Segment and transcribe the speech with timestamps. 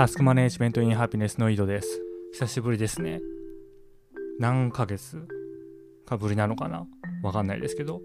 [0.00, 2.00] タスクマネジメントインハピネスの井戸です。
[2.32, 3.20] 久しぶりですね。
[4.38, 5.28] 何ヶ月
[6.06, 6.86] かぶりなのかな？
[7.22, 8.00] わかんないですけど。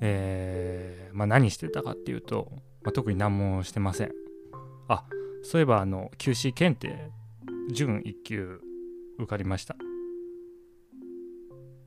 [0.00, 2.50] えー、まあ何してたかっていうと、
[2.82, 4.12] まあ、特に何もしてません。
[4.88, 5.04] あ、
[5.44, 7.08] そういえばあの、QC 検定、
[7.72, 8.60] 準1級
[9.16, 9.76] 受かりました。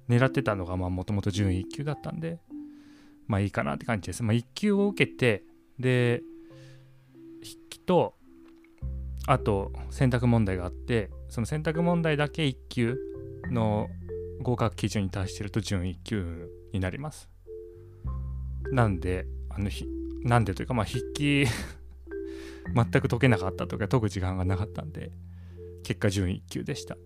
[0.08, 2.40] 狙ってたのがまあもともと準1級だったんで、
[3.28, 4.24] まあいいかなって感じです。
[4.24, 5.44] まあ1級を受けて、
[5.78, 6.24] で、
[7.44, 8.16] 筆記と
[9.28, 12.98] あと選択問題があってその選択問題だけ1級
[13.52, 13.88] の
[14.42, 17.30] 合格基準に達してると準1級になります
[18.72, 19.86] なんであのひ
[20.24, 21.46] なんでというかまあ筆記
[22.76, 25.12] 全く解けなかったとか解く時間がなかったんで
[25.84, 26.98] 結果準1級でした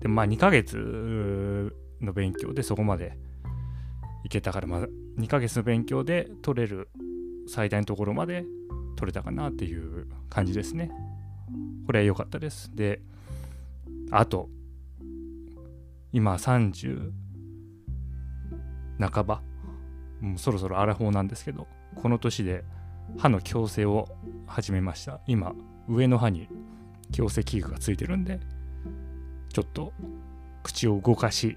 [0.00, 3.16] でまあ2ヶ月の勉強でそこまで
[4.24, 4.88] いけたからまあ
[5.18, 6.88] 2ヶ月の勉強で取れる
[7.46, 8.44] 最大のところまで
[8.96, 10.90] 取れたかなっていう感じですね。
[11.86, 12.74] これは良かったです。
[12.74, 13.00] で、
[14.10, 14.48] あと、
[16.12, 17.10] 今30
[18.98, 19.42] 半ば、
[20.20, 21.66] もうそろそろアラフォーなんですけど、
[21.96, 22.64] この年で
[23.18, 24.08] 歯の矯正を
[24.46, 25.20] 始めました。
[25.26, 25.54] 今、
[25.88, 26.48] 上の歯に
[27.10, 28.40] 矯正器具がついてるんで、
[29.52, 29.92] ちょっと
[30.62, 31.56] 口を動かし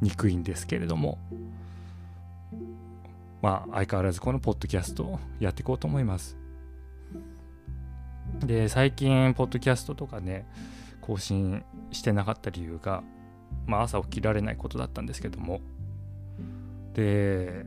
[0.00, 1.18] にくいんですけれども、
[3.40, 6.36] まあ相変わらずこのポッドキャストをやっていこうと思います。
[8.46, 10.46] で、最近、ポッドキャストとかね、
[11.00, 13.02] 更新してなかった理由が、
[13.66, 15.60] まあ、朝起きられないことだったんですけども、
[16.94, 17.66] で、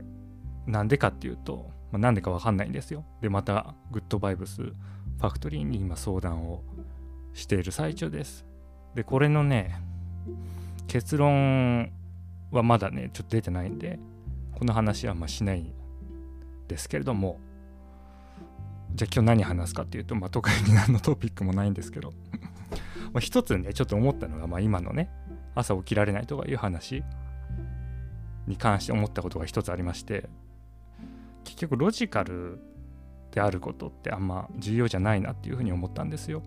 [0.66, 3.04] なんでかっていうと、まあ、なんでかわかんないんですよ。
[3.20, 6.62] で、また、グッドバイブスファクトリーに今相談を
[7.32, 8.44] している最中です。
[8.94, 9.80] で、これのね、
[10.88, 11.90] 結論
[12.50, 13.98] はまだね、ちょっと出てないんで、
[14.52, 15.72] この話はましないん
[16.68, 17.38] ですけれども、
[18.94, 22.12] じゃあ今日何話すかっていうと、まあ、特に何のトピックもないんですけど
[23.12, 25.10] まあ一つねちょっと思ったのが、まあ、今のね
[25.54, 27.02] 朝起きられないとかいう話
[28.46, 30.28] に関して思ったことが一つありまして
[31.44, 32.60] 結局ロジカル
[33.36, 36.42] であることってあんま重要じゃないなっていうふうに思ったんですよ。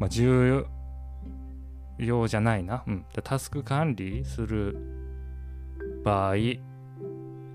[0.00, 0.66] まあ、重
[1.98, 2.82] 要じゃないな。
[2.86, 3.04] うん。
[3.22, 4.76] タスク管理する
[6.04, 6.36] 場合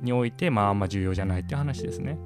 [0.02, 2.18] において、まああんま重要じゃないって話ですね。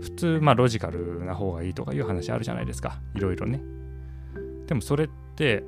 [0.00, 3.00] 普通、まあ、ロジカルな方がいいとかいう話あるじゃないですか。
[3.14, 3.60] いろいろね。
[4.66, 5.62] でもそれって、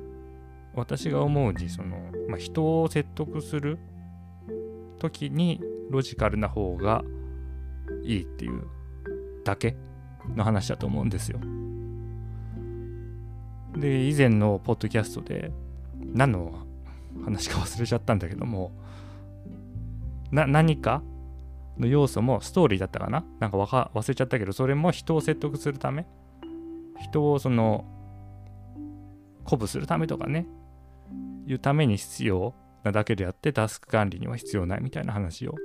[0.75, 3.77] 私が思うに、その、まあ、人を説得する
[4.99, 7.03] 時にロジカルな方が
[8.03, 8.63] いいっていう
[9.43, 9.75] だけ
[10.35, 11.39] の話だと思うんですよ。
[13.77, 15.51] で、以前のポッドキャストで、
[15.99, 16.65] 何の
[17.23, 18.71] 話か忘れちゃったんだけども、
[20.31, 21.03] な、何か
[21.77, 23.25] の要素もストーリーだったかな？
[23.39, 26.05] なんかか忘れちゃったけど、それも人を説得するため、
[27.01, 27.85] 人をその、
[29.45, 30.47] 鼓舞するためとかね、
[31.47, 32.53] いうために必要
[32.83, 35.55] なだけであって、タスク管理には必要ないみたいな話を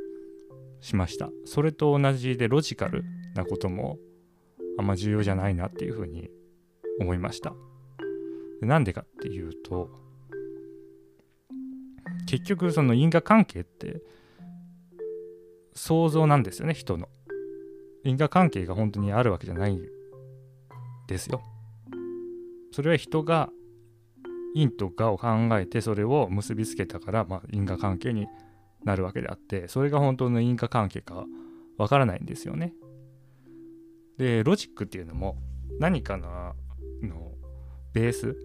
[0.80, 1.30] しました。
[1.44, 3.04] それと同じでロジカル
[3.34, 3.98] なことも
[4.78, 6.30] あんま重要じゃないなっていうふうに
[7.00, 7.52] 思いました。
[8.60, 9.90] なんでかっていうと、
[12.26, 14.02] 結局その因果関係って
[15.78, 17.08] 想像なんですよね人の。
[18.04, 19.78] 因果関係が本当にあるわけじゃない
[21.08, 21.42] ですよ。
[22.72, 23.50] それは人が
[24.54, 25.28] 因と我を考
[25.58, 28.26] えてそれを結びつけたから、まあ、因果関係に
[28.84, 31.26] なるわけであってそれが本当の因果関係か
[31.76, 32.74] わからないんですよね。
[34.16, 35.36] でロジックっていうのも
[35.78, 36.54] 何かの
[37.02, 37.32] の
[37.92, 38.36] ベース、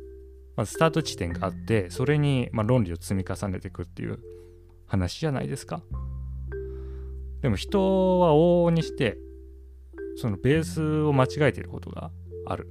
[0.56, 4.20] まあ、スタート地点があってそれに、ま、論理を積み重ねていくっていう
[4.86, 5.82] 話じゃないですか。
[7.44, 9.18] でも人は往々にして、
[10.16, 12.10] そのベースを間違えていることが
[12.46, 12.70] ある。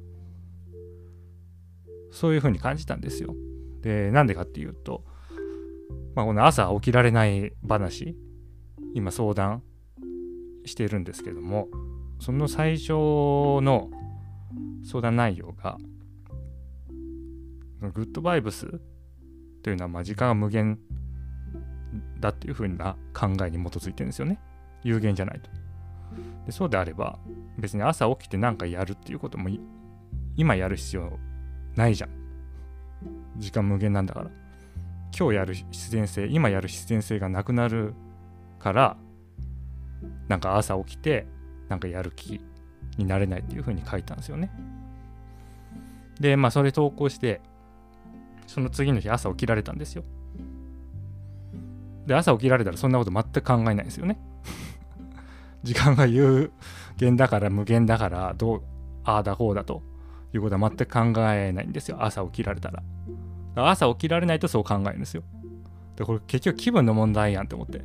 [2.10, 3.36] そういうふうに感じたんですよ。
[3.82, 5.04] で、なんでかっていうと、
[6.14, 8.16] まあ、この朝起きられない話、
[8.94, 9.62] 今相談
[10.64, 11.68] してるんですけども、
[12.18, 13.90] その最初の
[14.84, 15.76] 相談内容が、
[17.92, 18.80] グッドバイブス
[19.62, 20.78] というのはまあ時間が無限
[22.20, 24.40] だっていうふうな考えに基づいてるんですよね。
[24.84, 25.50] 有限じゃないと。
[26.46, 27.18] でそうであれば、
[27.58, 29.48] 別に朝起きて何かやるっていうことも
[30.36, 31.18] 今やる必要
[31.76, 32.10] ないじゃん。
[33.36, 34.30] 時間無限なんだから。
[35.16, 37.94] 今日やる必然性、今やる必然性がなくなる
[38.58, 38.96] から、
[40.28, 41.26] なんか朝起きて、
[41.68, 42.40] なんかやる気
[42.96, 44.50] になれないっていうふうに書いたんですよね。
[46.18, 47.40] で、まあそれ投稿して、
[48.46, 50.04] その次の日朝起きられたんですよ。
[52.06, 54.18] で、朝起きられたらそんなこと全く考えないですよね。
[55.62, 56.52] 時間が有
[56.96, 58.62] 限だから無限だからどう
[59.04, 59.82] ああだこうだと
[60.32, 61.98] いうことは全く考えないんですよ。
[62.00, 62.82] 朝起きられたら。
[63.54, 65.22] 朝起きられないとそう考えるんですよ。
[65.96, 67.82] でこれ結局気分の問題やんって思って。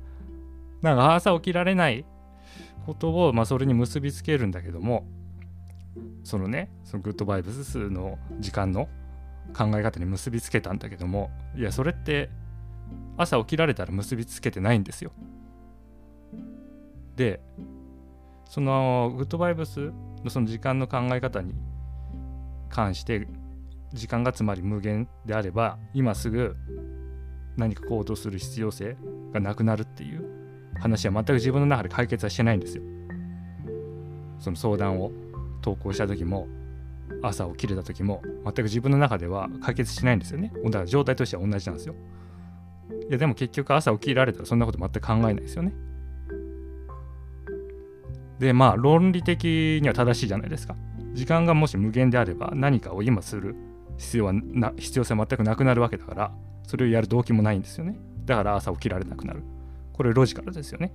[0.82, 2.04] なんか朝起きられない
[2.86, 5.06] ことを、まあ、それに結びつけるんだけども
[6.24, 8.88] そのねそのグッドバイブスの時間の
[9.56, 12.30] 考え方に結びつけたんだけどもいやそれって
[13.18, 15.12] 朝起きられたら結びつけてないんですよ。
[17.16, 17.40] で
[18.44, 19.92] そのグッドバイブス
[20.24, 21.54] のその時間の考え方に
[22.68, 23.28] 関して
[23.92, 26.56] 時間がつまり無限であれば今すぐ
[27.56, 28.96] 何か行動する必要性
[29.32, 30.24] がなくなるっていう
[30.80, 32.82] 話は全く自分の中で解決はしてないんですよ。
[34.38, 35.12] その相談を
[35.60, 36.48] 投稿した時も
[37.22, 40.52] 朝起きれた時も全く自分の中では解決しないんですよね。
[40.64, 41.94] だから状態としては同じなんですよ。
[43.08, 45.72] いやでも結局朝起きられたらそんなこと全く考えないですよね。
[48.40, 50.74] でまあ論理的には正しいじゃないですか。
[51.12, 53.54] 時間がもし無限であれば何かを今する
[53.98, 56.32] 必要はな必要性は全くなくなるわけだから
[56.66, 57.98] それをやる動機もないんですよね。
[58.24, 59.42] だから朝起きられなくなる。
[59.92, 60.92] これロジカルですよね。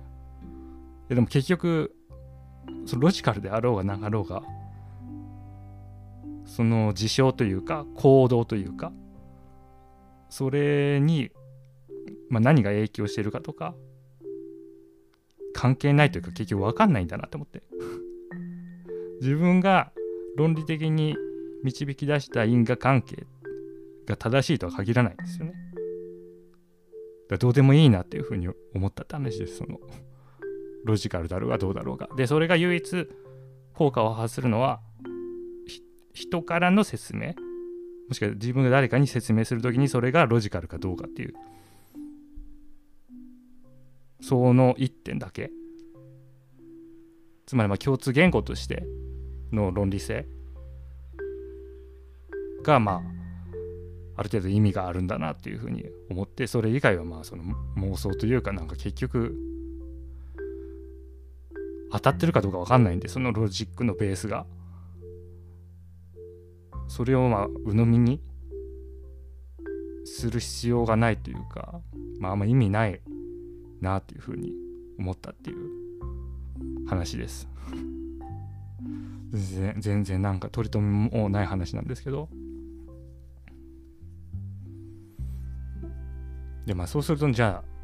[1.08, 1.94] でも結局
[2.84, 4.42] そのロジカルであろうがなかろうが
[6.44, 8.92] その事象というか行動というか
[10.30, 11.30] それに、
[12.28, 13.74] まあ、何が影響してるかとか
[15.56, 17.62] 関係ないというか結局分かんないんだなって思って
[19.22, 19.90] 自分が
[20.36, 21.16] 論理的に
[21.64, 23.26] 導き出した因果関係
[24.06, 25.54] が正しいとは限らないんですよね。
[27.30, 29.56] だどうでもいいなっていうふうに思ったって話です。
[29.56, 29.80] その
[30.84, 32.08] ロジカルだろうがどうだろうが。
[32.16, 33.08] で、それが唯一
[33.72, 34.80] 効果を発するのは
[36.12, 37.34] 人からの説明
[38.08, 41.34] もしくは自分が誰かに説明するときにそれがロジカルかどうかっていう
[44.20, 45.50] その一点だけ。
[47.46, 48.84] つまりまあ共通言語として
[49.52, 50.26] の論理性
[52.64, 53.02] がまあ
[54.16, 57.44] ある程度意味があるんだなっていうふうに思ってそれ以外はまあその
[57.76, 59.36] 妄想というかなんか結局
[61.92, 64.46] 当たってるかどうか分かんないんでそのロジックのベースが。
[66.88, 68.20] それをまあ鵜呑みに
[70.04, 71.80] する必要がないというか
[72.20, 73.00] まああんま意味ない
[73.80, 74.52] なっていうふうに
[74.98, 77.48] 思ったっていう話です
[79.32, 82.28] 全然全然なんか取り留めもない話なんですけど
[86.66, 87.76] でまあそうするとじゃあ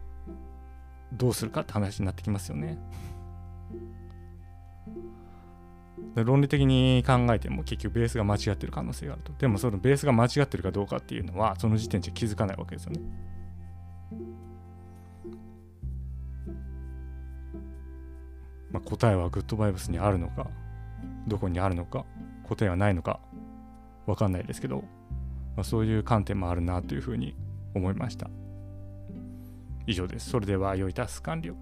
[1.13, 2.79] どうするかって話になってきますよね。
[6.15, 9.33] で論理的に考えても結局ベースが間違ってる可能性があると。
[9.39, 13.01] でもそのベースが間違ってるかどうかっていうのはその時点で気づかないわけですよね。
[18.73, 20.49] まあ、答えはグッドバイブスにあるのか
[21.29, 22.05] どこにあるのか
[22.45, 23.21] 答えはないのか
[24.07, 24.83] わかんないですけど、
[25.57, 27.37] まあ、そういう観点もあるなというふうに
[27.75, 28.29] 思いました。
[29.87, 30.31] 以上です。
[30.31, 31.55] それでは良いタス完了。